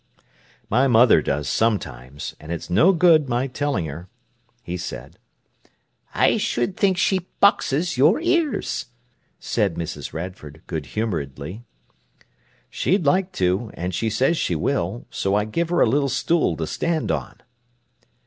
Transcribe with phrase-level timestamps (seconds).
[0.67, 4.09] "My mother does sometimes, and it's no good my telling her,"
[4.63, 5.19] he said.
[6.15, 8.87] "I s'd think she boxes your ears,"
[9.39, 10.11] said Mrs.
[10.11, 11.65] Radford, good humouredly.
[12.71, 16.57] "She'd like to, and she says she will, so I give her a little stool
[16.57, 17.39] to stand on."